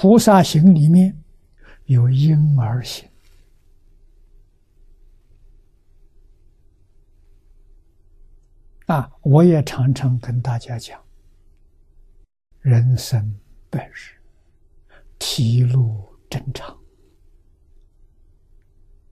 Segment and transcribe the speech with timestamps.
[0.00, 1.12] 菩萨行里面
[1.86, 3.08] 有婴儿行。
[8.86, 11.04] 啊，我也常常跟大家讲，
[12.60, 13.36] 人生
[13.68, 14.14] 百日，
[15.18, 16.78] 体路正常。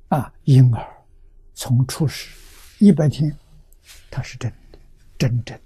[0.07, 1.05] 啊，婴儿
[1.53, 2.33] 从出世
[2.79, 3.37] 一百天，
[4.09, 4.79] 他是真的，
[5.19, 5.59] 真正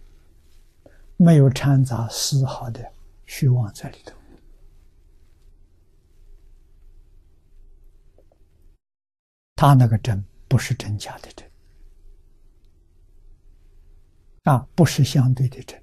[1.19, 2.91] 没有掺杂丝毫的
[3.27, 4.19] 虚妄在里头。
[9.61, 11.47] 他那个真不是真假的真。
[14.45, 15.79] 啊，不是相对的真。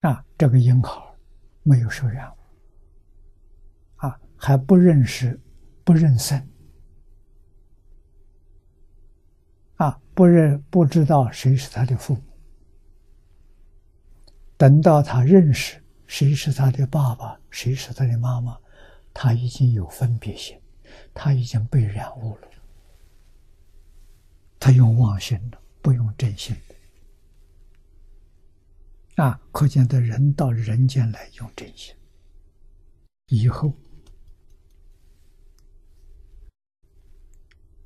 [0.00, 1.16] 啊，这个婴儿
[1.62, 2.36] 没有受染污，
[3.98, 5.40] 啊，还不认识，
[5.84, 6.36] 不认生，
[9.76, 12.22] 啊，不认不知道谁是他的父母。
[14.56, 18.58] 等到他认识谁是他的爸爸，谁是他的妈妈，
[19.12, 20.60] 他已经有分别心，
[21.12, 22.48] 他已经被染污了，
[24.58, 25.60] 他用妄心了。
[25.84, 26.56] 不用真心
[29.16, 29.38] 啊！
[29.52, 31.94] 可见的人到人间来用真心，
[33.26, 33.70] 以后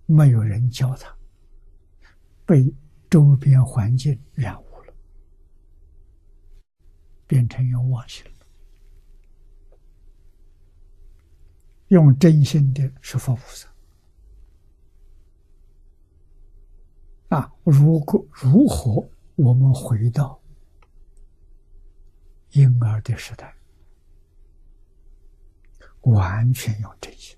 [0.06, 1.12] 没有人教他，
[2.46, 2.72] 被
[3.10, 4.94] 周边环境染污了，
[7.26, 8.37] 变成用妄心了。
[11.88, 13.68] 用真心的是佛菩萨。
[17.28, 20.40] 啊，如果如何我们回到
[22.52, 23.54] 婴儿的时代，
[26.00, 27.36] 完全用真心。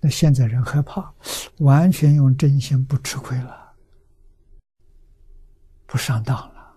[0.00, 1.12] 那现在人害怕，
[1.58, 3.72] 完全用真心不吃亏了，
[5.86, 6.76] 不上当了。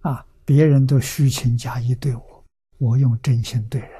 [0.00, 2.44] 啊，别人都虚情假意对我，
[2.78, 3.95] 我用真心对人，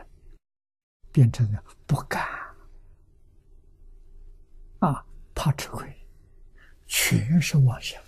[1.17, 2.23] 变成了不敢。
[4.81, 5.03] 啊，
[5.35, 5.91] 怕吃亏。
[6.87, 7.99] 全是妄想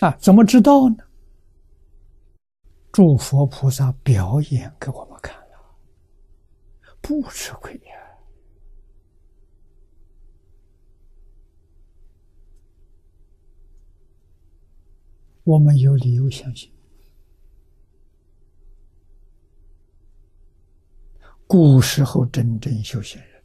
[0.00, 0.14] 啊！
[0.20, 0.96] 怎么知道呢？
[2.92, 5.76] 诸佛菩萨表演给我们看了，
[7.00, 8.09] 不吃亏呀。
[15.50, 16.70] 我们有理由相信。
[21.44, 23.42] 古时候真正修行人，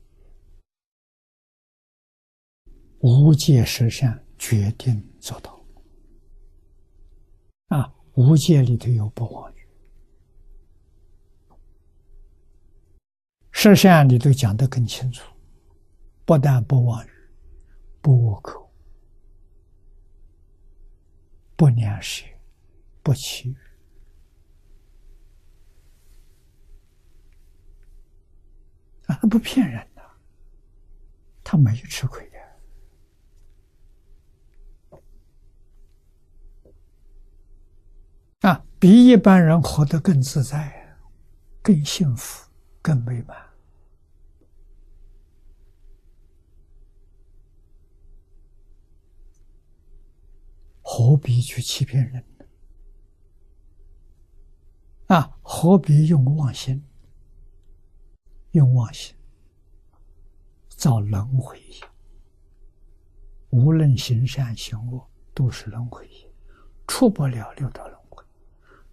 [2.99, 5.59] 无戒十善决定做到。
[7.69, 9.67] 啊，无戒里头有不妄语，
[13.49, 15.33] 十善里头讲得更清楚，
[16.23, 17.09] 不但不妄语，
[17.99, 18.64] 不恶口，
[21.55, 22.25] 不两舌，
[23.01, 23.57] 不欺语。
[29.07, 30.01] 啊，不骗人的，
[31.43, 32.27] 他没吃亏
[38.41, 38.49] 的。
[38.49, 40.97] 啊，比一般人活得更自在、
[41.61, 42.49] 更幸福、
[42.81, 43.44] 更美满，
[51.05, 52.45] 何必去欺骗人呢？
[55.15, 56.83] 啊，何必用妄心？
[58.53, 59.15] 用妄心
[60.67, 61.61] 造轮回，
[63.51, 66.09] 无论行善行恶，都是轮回，
[66.87, 68.23] 出不了六道轮回。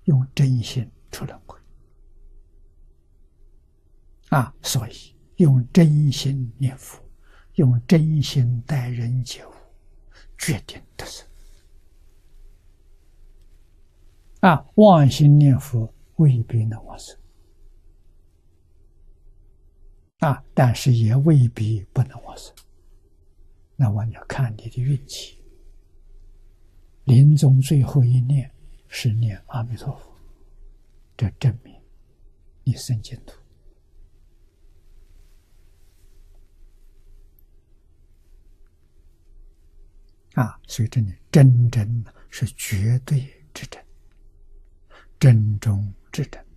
[0.05, 1.59] 用真心出轮回
[4.29, 4.55] 啊！
[4.61, 7.03] 所以用真心念佛，
[7.55, 9.53] 用真心待人接物，
[10.37, 11.27] 决定得胜。
[14.43, 14.65] 啊！
[14.75, 17.17] 妄心念佛未必能往生。
[20.19, 22.53] 啊，但是也未必不能往生。
[23.77, 25.41] 那我要看你的运气。
[27.05, 28.53] 临终最后一念
[28.89, 30.12] 是念阿弥陀佛，
[31.17, 31.73] 这证明
[32.65, 33.41] 你生净土。
[40.35, 43.21] 啊，所以这里真真是绝对
[43.55, 43.85] 之真，
[45.23, 46.51] 真中之真。